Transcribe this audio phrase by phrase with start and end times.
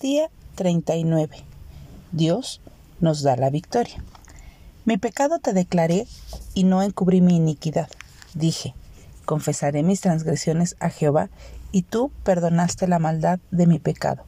[0.00, 1.38] Día 39.
[2.12, 2.60] Dios
[3.00, 3.96] nos da la victoria.
[4.84, 6.06] Mi pecado te declaré
[6.54, 7.88] y no encubrí mi iniquidad.
[8.32, 8.76] Dije,
[9.24, 11.30] confesaré mis transgresiones a Jehová
[11.72, 14.22] y tú perdonaste la maldad de mi pecado.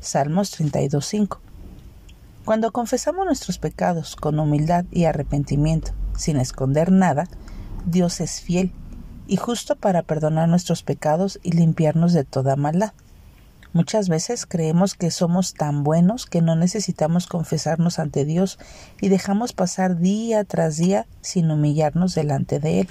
[0.00, 1.38] Salmos 32.5.
[2.44, 7.28] Cuando confesamos nuestros pecados con humildad y arrepentimiento, sin esconder nada,
[7.86, 8.72] Dios es fiel
[9.26, 12.92] y justo para perdonar nuestros pecados y limpiarnos de toda maldad.
[13.74, 18.58] Muchas veces creemos que somos tan buenos que no necesitamos confesarnos ante Dios
[19.00, 22.88] y dejamos pasar día tras día sin humillarnos delante de Él.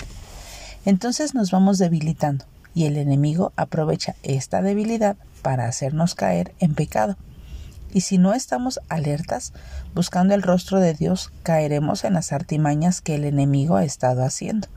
[0.85, 2.45] Entonces nos vamos debilitando
[2.75, 7.17] y el enemigo aprovecha esta debilidad para hacernos caer en pecado.
[7.91, 9.53] Y si no estamos alertas,
[9.95, 14.67] buscando el rostro de Dios, caeremos en las artimañas que el enemigo ha estado haciendo.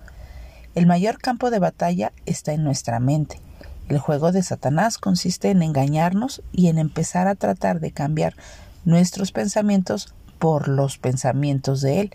[0.75, 3.39] El mayor campo de batalla está en nuestra mente
[3.91, 8.37] el juego de Satanás consiste en engañarnos y en empezar a tratar de cambiar
[8.85, 12.11] nuestros pensamientos por los pensamientos de Él.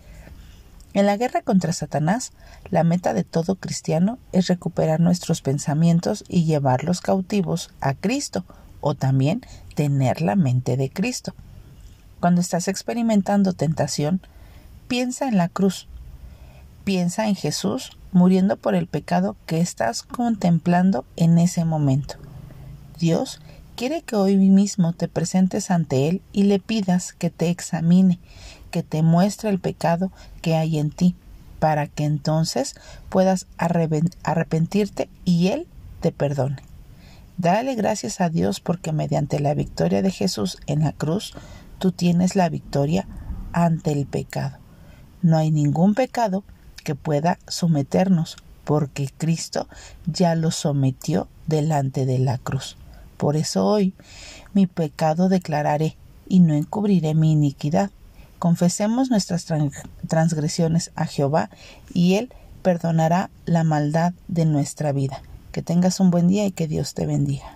[0.93, 2.31] En la guerra contra Satanás,
[2.69, 8.45] la meta de todo cristiano es recuperar nuestros pensamientos y llevarlos cautivos a Cristo,
[8.79, 9.41] o también
[9.75, 11.35] tener la mente de Cristo.
[12.21, 14.21] Cuando estás experimentando tentación,
[14.87, 15.89] piensa en la cruz,
[16.85, 22.15] piensa en Jesús muriendo por el pecado que estás contemplando en ese momento.
[22.97, 23.41] Dios
[23.75, 28.19] quiere que hoy mismo te presentes ante Él y le pidas que te examine,
[28.71, 31.15] que te muestre el pecado que hay en ti,
[31.59, 32.75] para que entonces
[33.09, 35.67] puedas arrepentirte y Él
[35.99, 36.57] te perdone.
[37.37, 41.33] Dale gracias a Dios porque mediante la victoria de Jesús en la cruz,
[41.79, 43.07] tú tienes la victoria
[43.51, 44.57] ante el pecado.
[45.21, 46.45] No hay ningún pecado
[46.85, 49.67] que pueda someternos, porque Cristo
[50.05, 52.77] ya lo sometió delante de la cruz.
[53.17, 53.93] Por eso hoy
[54.53, 55.97] mi pecado declararé
[56.29, 57.89] y no encubriré mi iniquidad.
[58.39, 59.45] Confesemos nuestras
[60.07, 61.49] transgresiones a Jehová
[61.93, 62.31] y Él
[62.61, 65.21] perdonará la maldad de nuestra vida.
[65.51, 67.54] Que tengas un buen día y que Dios te bendiga.